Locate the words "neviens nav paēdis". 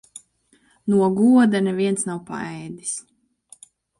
1.67-2.95